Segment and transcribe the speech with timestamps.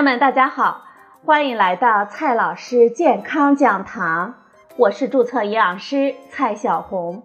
[0.00, 0.86] 朋友们，大家好，
[1.26, 4.34] 欢迎来到蔡老师健康讲堂，
[4.78, 7.22] 我是注册营养师蔡小红。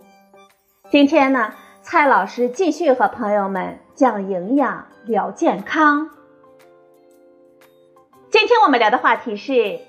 [0.89, 6.09] 今天呢，蔡老师继续和朋友们讲营养、聊健康。
[8.29, 9.79] 今天我们聊的话题是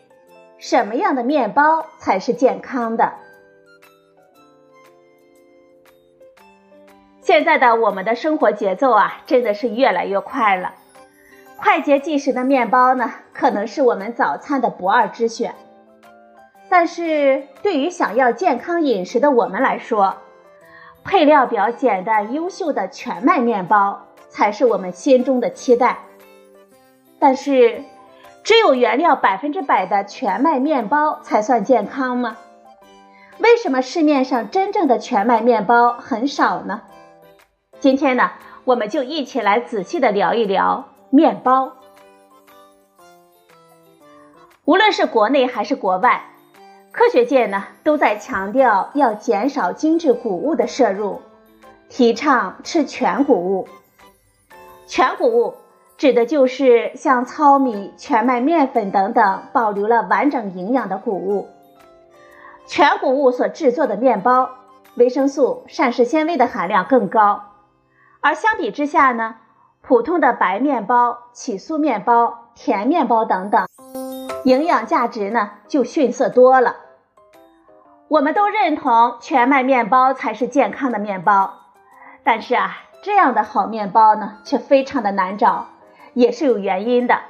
[0.60, 3.14] 什么样的面包才是健康的？
[7.20, 10.74] 现在的我们的生活节奏啊，真的是越来越快了。
[11.56, 15.54] 快捷即食的面包呢，可能是我们早餐的不二之选。
[16.68, 20.16] 但是对于想要健康饮食的我们来说，
[21.04, 25.98] 配料表简单优秀的全麦面包才是我们心中的期待。
[27.18, 27.82] 但是，
[28.42, 32.36] 只有原料百分之百的全麦面包才算健康吗？
[33.38, 36.82] 为什么市面上真正的全麦面包很少呢？
[37.78, 38.32] 今天呢，
[38.64, 41.72] 我们就一起来仔细的聊一聊面包。
[44.64, 46.24] 无论是国内还是国外，
[46.92, 51.20] 科学界呢都在强调要减少精致谷物的摄入，
[51.88, 53.68] 提倡吃全谷物。
[54.86, 55.54] 全谷物
[55.96, 61.48] 指的就是像糙米、全麦面粉等等保留了完整营养的谷物。
[62.66, 64.50] 全谷物所制作的面包，
[64.96, 67.52] 维生素、膳食纤维的含量更高。
[68.20, 69.36] 而相比之下呢，
[69.86, 73.68] 普通的白面包、起酥面包、甜面包等等，
[74.42, 76.74] 营养价值呢就逊色多了。
[78.08, 81.54] 我们都认同全麦面包才是健康的面包，
[82.24, 85.66] 但是啊，这样的好面包呢却非常的难找，
[86.14, 87.20] 也是有原因的。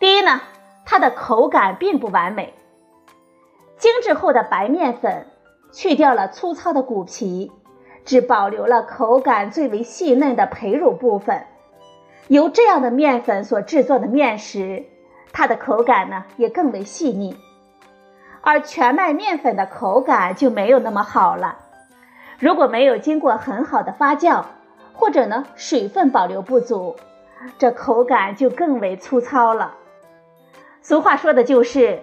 [0.00, 0.40] 第一呢，
[0.86, 2.54] 它的口感并不完美。
[3.76, 5.26] 精致后的白面粉
[5.70, 7.52] 去掉了粗糙的骨皮。
[8.06, 11.44] 只保留了口感最为细嫩的胚乳部分，
[12.28, 14.84] 由这样的面粉所制作的面食，
[15.32, 17.36] 它的口感呢也更为细腻，
[18.40, 21.58] 而全麦面粉的口感就没有那么好了。
[22.38, 24.44] 如果没有经过很好的发酵，
[24.94, 26.94] 或者呢水分保留不足，
[27.58, 29.74] 这口感就更为粗糙了。
[30.80, 31.98] 俗话说的就是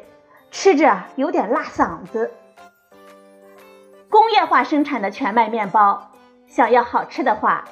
[0.51, 2.31] 吃着有点辣嗓子。
[4.33, 6.09] 工业化生产的全麦面包，
[6.47, 7.65] 想要好吃的话，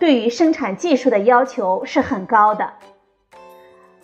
[0.00, 2.72] 对于生产技术的要求是很高的。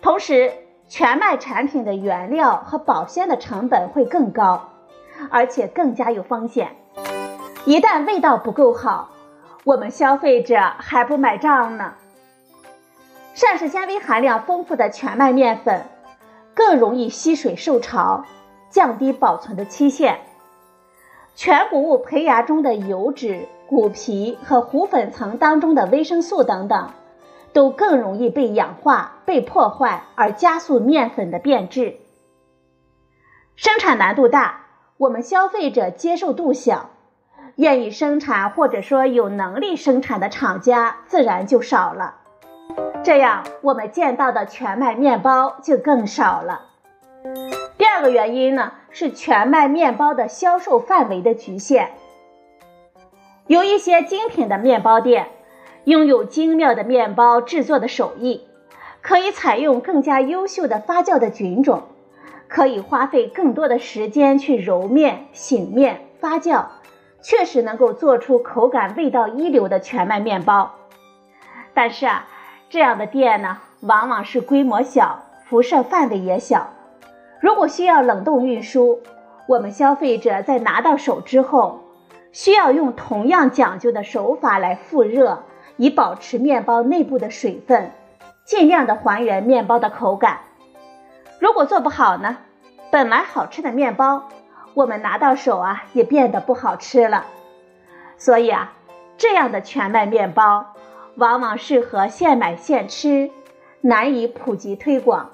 [0.01, 0.53] 同时，
[0.87, 4.69] 全麦产品的原料和保鲜的成本会更高，
[5.29, 6.77] 而且更加有风险。
[7.65, 9.09] 一旦味道不够好，
[9.65, 11.95] 我们消费者还不买账呢。
[13.33, 15.85] 膳食纤维含量丰富的全麦面粉，
[16.55, 18.23] 更容易吸水受潮，
[18.69, 20.21] 降低保存的期限。
[21.37, 26.89] 全谷物胚芽中的油脂、骨皮和糊粉层当中的维生素等等，
[27.53, 31.97] 都更容易被氧化、被破坏，而加速面粉的变质。
[33.55, 34.61] 生产难度大，
[34.97, 36.89] 我们消费者接受度小，
[37.55, 42.15] 愿意生产或者说有能力生产的厂家自然就少了，
[43.03, 46.66] 这样我们见到的全麦面包就更少了。
[48.09, 51.91] 原因呢，是全麦面包的销售范围的局限。
[53.47, 55.27] 有一些精品的面包店，
[55.85, 58.45] 拥有精妙的面包制作的手艺，
[59.01, 61.83] 可以采用更加优秀的发酵的菌种，
[62.49, 66.65] 可以花费更多的时间去揉面、醒面、发酵，
[67.21, 70.75] 确实能够做出口感、味道一流的全麦面包。
[71.73, 72.27] 但是啊，
[72.69, 76.71] 这样的店呢，往往是规模小，辐射范围也小。
[77.39, 79.01] 如果需要冷冻运输，
[79.47, 81.81] 我们消费者在拿到手之后，
[82.31, 85.43] 需要用同样讲究的手法来复热，
[85.75, 87.91] 以保持面包内部的水分，
[88.43, 90.39] 尽量的还原面包的口感。
[91.39, 92.37] 如果做不好呢，
[92.91, 94.29] 本来好吃的面包，
[94.73, 97.25] 我们拿到手啊也变得不好吃了。
[98.17, 98.73] 所以啊，
[99.17, 100.73] 这样的全麦面包
[101.15, 103.29] 往往适合现买现吃，
[103.81, 105.29] 难以普及推广。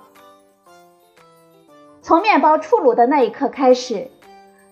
[2.03, 4.11] 从面包出炉的那一刻开始，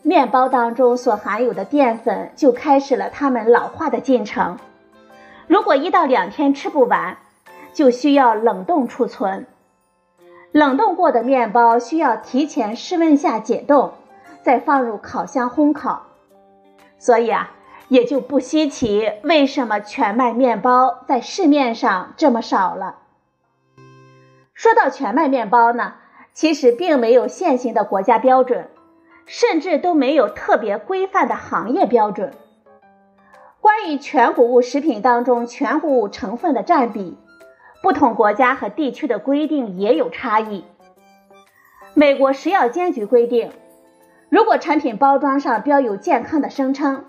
[0.02, 4.60] 面包当中所含有的淀粉就开始了它们老化的进程。
[5.48, 7.18] 如果一到两天吃不完，
[7.72, 9.48] 就需要冷冻储存。
[10.52, 13.94] 冷冻过的面包需要提前室温下解冻，
[14.44, 16.08] 再放入烤箱烘烤。
[17.00, 17.52] 所以啊，
[17.88, 22.98] 也就不稀奇为什么全麦面包在市面上这么少了。
[24.54, 25.94] 说到全麦面包呢？
[26.34, 28.70] 其实并没有现行的国家标准，
[29.26, 32.34] 甚至都没有特别规范的行业标准。
[33.60, 37.18] 关于全谷物食品当中全谷物成分的占比，
[37.84, 40.64] 不同国家和地区的规定也有差异。
[41.94, 43.52] 美国食药监局规定，
[44.30, 47.06] 如果产品包装上标有健康的声称，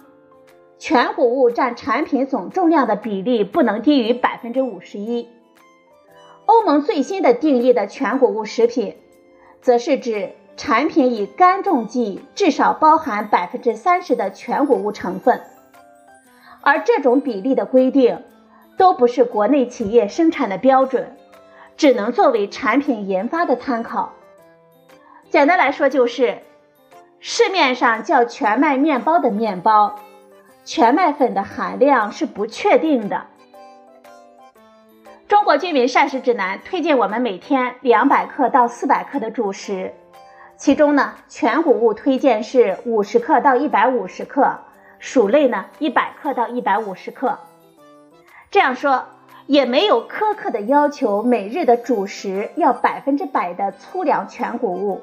[0.79, 5.29] 全谷物占产品总重量的比例不能低于百分之五十一。
[6.45, 8.97] 欧盟最新的定义的全谷物食品，
[9.63, 15.41] 则是指产品以干重剂至少包含百分之三十的全谷物成分，
[16.61, 18.23] 而这种比例的规定，
[18.77, 21.17] 都不是国内企业生产的标准，
[21.77, 24.13] 只能作为产品研发的参考。
[25.31, 26.41] 简单来说，就是
[27.21, 29.97] 市面上叫全麦面包的面包。
[30.65, 33.27] 全麦粉的含量是不确定的。
[35.43, 39.93] 中国居民膳食指南推荐我们每天两百克到四百克的主食，
[40.57, 44.61] 其中呢，全谷物推荐是五十克到一百五十克，
[45.01, 47.41] 薯类呢一百克到一百五十克。
[48.53, 49.07] 这样说
[49.47, 55.03] 也没有苛刻的要求，每日的主食要百分之百的粗粮全谷物，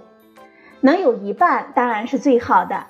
[0.79, 2.85] 能有一半当然是最好的。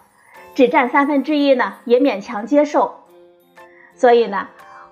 [0.53, 2.99] 只占三分之一呢，也勉强接受。
[3.95, 4.49] 所以呢，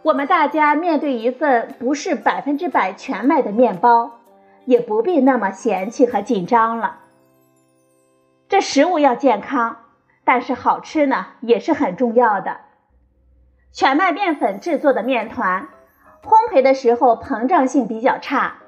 [0.07, 4.21] 我们大家面对一份不是百分之百全麦的面包，
[4.63, 7.00] 也不必那么嫌弃和紧张了。
[8.48, 9.80] 这食物要健康，
[10.24, 12.56] 但是好吃呢，也是很重要的。
[13.74, 15.68] 全麦面粉制作的面团，
[16.24, 18.59] 烘焙的时候膨胀性比较差，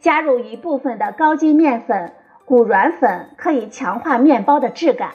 [0.00, 2.12] 加入一部分的高筋面粉、
[2.44, 5.12] 谷软粉，可以强化面包的质感。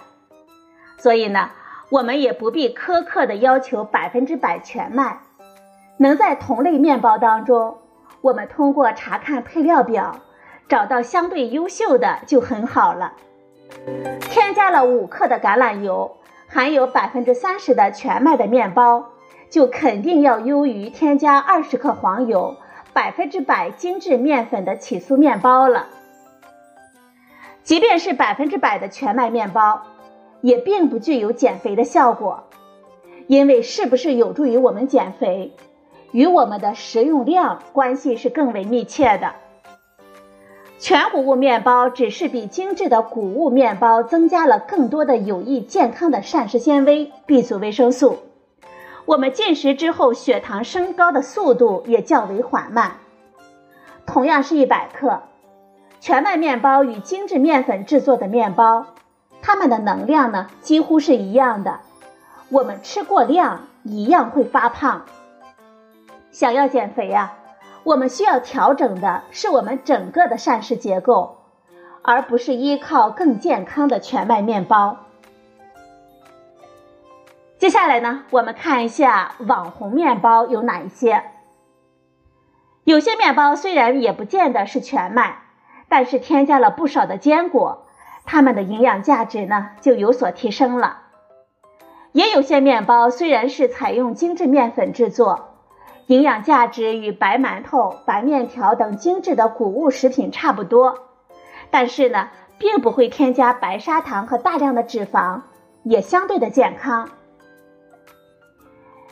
[0.95, 1.49] 所以呢，
[1.89, 5.19] 我们也不必苛刻的要求百分之百全麦，
[5.97, 7.77] 能在同类面包当中，
[8.21, 10.19] 我们通过查看配料表，
[10.69, 13.13] 找到相对优秀的就很好了。
[14.21, 16.17] 添加了五克的橄榄油，
[16.47, 19.09] 含有百分之三十的全麦的面包，
[19.49, 22.55] 就肯定要优于添加二十克黄油、
[22.93, 25.87] 百分之百精致面粉的起酥面包了。
[27.63, 29.81] 即便是百分之百的全麦面包。
[30.41, 32.43] 也并不具有减肥的效果，
[33.25, 35.55] 因为是不是有助于我们减肥，
[36.11, 39.33] 与我们的食用量关系是更为密切的。
[40.79, 48.19] 全谷物面包只是比精致的谷物面包增加了更多的有益健康的膳食纤维、B 族维生素，
[49.05, 52.97] 我们进食之后血糖升高的速度也较为缓慢。
[54.05, 55.23] 同样是一百克，
[55.99, 58.85] 全麦面包与精致面粉制作的面包。
[59.41, 61.79] 它们的能量呢几乎是一样的，
[62.49, 65.05] 我们吃过量一样会发胖。
[66.37, 67.33] 想要减肥呀，
[67.83, 71.39] 我们需要调整的是我们整个的膳食结构，
[72.03, 74.97] 而不是依靠更健康的全麦面包。
[77.57, 81.23] 接下来呢，我们看一下网红面包有哪一些。
[82.83, 85.39] 有些面包虽然也不见得是全麦，
[85.89, 87.87] 但是添加了不少的坚果。
[88.25, 90.99] 它们的营养价值呢就有所提升了。
[92.11, 95.46] 也有些面包虽然是采用精致面粉制作，
[96.07, 100.97] 营养价值与白馒头、白面条等精致的谷物食品差不多，
[101.69, 105.41] 但是呢，并不会添加白砂糖和大量的脂肪，
[105.83, 107.09] 也相对的健康。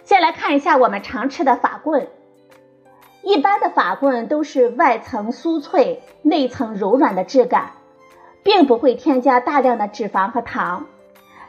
[0.04, 2.08] 先来看一下我们常吃的法棍，
[3.22, 7.72] 一般的法棍都是外层酥脆、内层柔软的质感。
[8.46, 10.86] 并不会添加大量的脂肪和糖，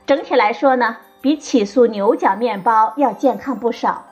[0.07, 4.06] 整体来说呢，比起酥牛角面包要健康不少。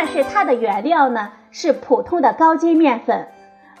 [0.00, 3.26] 但是它的原料呢是普通的高筋面粉，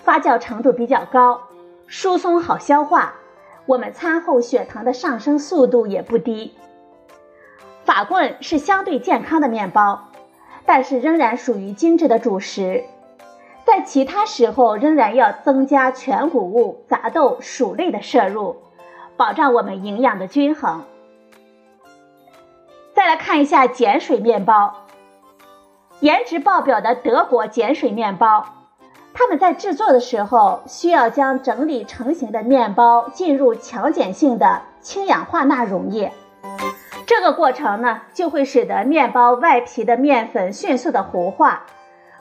[0.02, 1.42] 发酵程度比较高，
[1.86, 3.14] 疏松好消化，
[3.66, 6.56] 我们餐后血糖的上升速度也不低。
[7.84, 10.08] 法棍是相对健康的面包，
[10.66, 12.82] 但是仍然属于精致的主食。
[13.64, 18.56] 在其他时候仍然要增加全谷物、杂豆、薯类的摄入，
[19.16, 20.82] 保障我们营养的均衡。
[22.92, 24.87] 再来看一下碱水面包，
[26.00, 28.46] 颜值爆表的德国碱水面包，
[29.12, 36.12] 他们在制作的时候需要将整理成型的面包进入强碱性的氢氧化钠溶液，
[37.04, 41.64] 这个过程呢就会使得面包外皮的面粉迅速的糊化。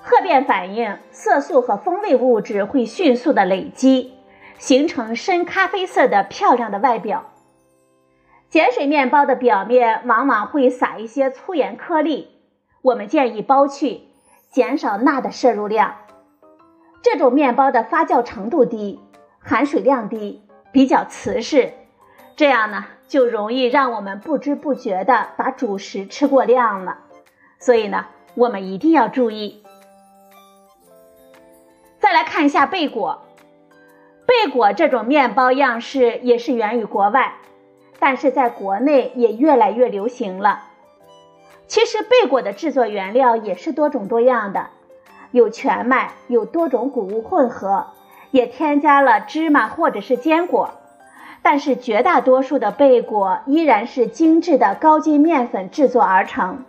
[0.01, 4.13] 褐变反应，色素和风味物质会迅速的累积，
[4.57, 7.25] 形成深咖啡色的漂亮的外表。
[8.49, 12.36] 碱水面包的表面往往会撒一些粗盐颗粒，
[12.81, 14.01] 我们建议剥去，
[14.51, 15.95] 减少钠的摄入量。
[17.01, 18.99] 这种面包的发酵程度低，
[19.39, 20.41] 含水量低，
[20.71, 21.73] 比较瓷实，
[22.35, 26.99] 这样呢就容易让我们不知不觉的把主食吃过量了。
[27.59, 28.05] 所以呢，
[28.35, 29.63] 我们一定要注意。
[31.99, 33.23] 再来看一下贝果，
[34.25, 37.35] 贝果这种面包样式也是源于国外，
[37.99, 40.66] 但是在国内也越来越流行了。
[41.67, 44.67] 其实贝果的制作原料也是多种多样的，
[45.31, 47.87] 有全麦，有多种谷物混合，
[48.31, 50.71] 也添加了芝麻或者是坚果。
[51.43, 56.65] 但是绝大多数的贝果依然是精致的高筋面粉制作而成。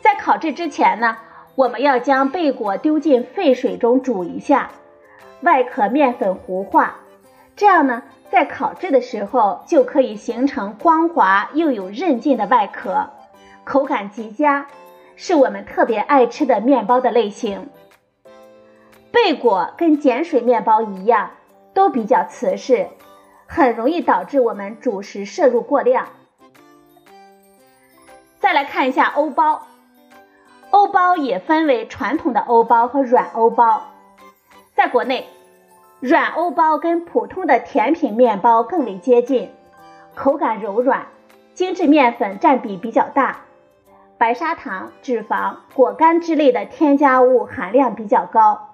[0.00, 1.16] 在烤制之前呢，
[1.54, 4.70] 我们要将贝果丢进沸水中煮一下，
[5.42, 6.96] 外壳面粉糊化，
[7.54, 13.10] 这样呢，在烤制的时候就可以形成光滑又有韧劲的外壳。
[13.70, 14.66] 口感极佳，
[15.14, 17.68] 是我们特别爱吃的面包的类型。
[19.12, 21.30] 贝果跟碱水面包一样，
[21.72, 22.88] 都比较瓷实，
[23.46, 26.08] 很容易导致我们主食摄入过量。
[28.40, 29.68] 再来看一下欧包，
[30.70, 33.84] 欧包也分为传统的欧包和软欧包。
[34.74, 35.28] 在国内，
[36.00, 39.48] 软欧包跟普通的甜品面包更为接近，
[40.16, 41.06] 口感柔软，
[41.54, 43.42] 精致面粉占比比较大。
[44.20, 48.68] 白砂糖、脂肪、果干之类的添加物含量比较高，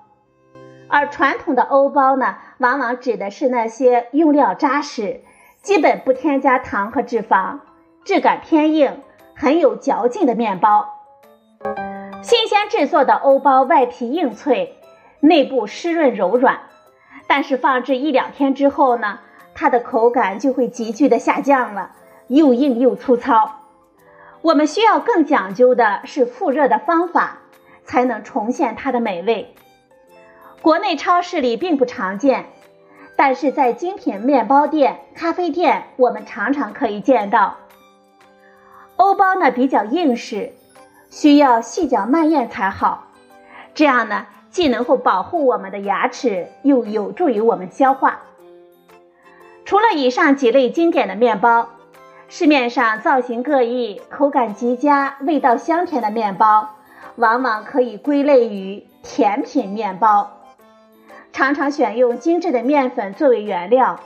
[0.89, 5.21] 而传统的欧包呢，往往指的是那些用料扎实、
[5.63, 7.61] 基本不添加糖和脂肪、
[8.05, 9.01] 质感偏硬、
[9.37, 10.89] 很有嚼劲的面包。
[12.23, 14.77] 新鲜制作的欧包外皮硬脆，
[15.21, 16.59] 内部湿润柔软，
[17.29, 19.21] 但是放置一两天之后呢，
[19.55, 21.93] 它的口感就会急剧的下降了，
[22.27, 23.61] 又硬又粗糙。
[24.47, 27.39] 我们需要更讲究的是复热的方法，
[27.83, 29.53] 才能重现它的美味。
[30.63, 32.47] 国内超市里并不常见，
[33.17, 37.57] 但是在精品面包店、咖啡店，我们常常可以见到。
[38.95, 40.53] 欧包呢比较硬实，
[41.11, 43.09] 需要细嚼慢咽才好，
[43.75, 48.21] 这样呢既能够保护我们的牙齿，又有助于我们消化。
[49.65, 51.71] 除了以上几类经典的面包。
[52.29, 56.71] 市面上造型各异、口感极佳、味道香甜的面包，
[57.15, 60.33] 往往可以归类于甜品面包。
[61.33, 64.01] 常常选用精致的面粉作为原料，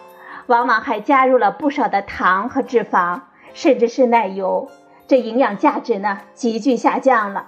[0.46, 3.20] 往往还加入了不少的糖和脂肪，
[3.54, 4.68] 甚至是奶油，
[5.08, 7.46] 这营养价值呢急剧下降了。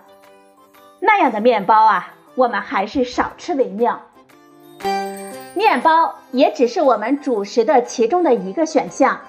[1.01, 4.01] 那样的面包啊，我们还是少吃为妙。
[5.55, 9.21] 面包也只是我们主食的其中的一个选项。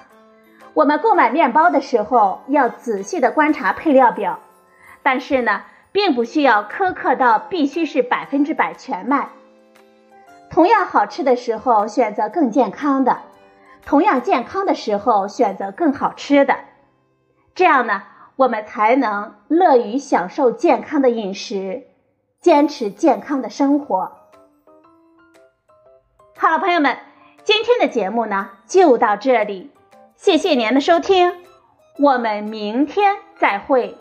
[0.74, 4.40] 我们购买面包的时候要仔细的观察配料表，
[5.04, 5.62] 但是呢，
[5.92, 9.28] 并不需要苛刻到必须是百分之百全麦。
[10.50, 13.18] 同样好吃的时候选择更健康的，
[13.86, 16.56] 同样健康的时候选择更好吃的，
[17.54, 18.02] 这样呢，
[18.34, 21.84] 我们才能乐于享受健康的饮食，
[22.40, 24.10] 坚持健康的生活。
[26.36, 26.98] 好了，朋友们，
[27.44, 29.70] 今天的节目呢就到这里。
[30.16, 31.32] 谢谢您的收听，
[31.98, 33.96] 我们明天再会。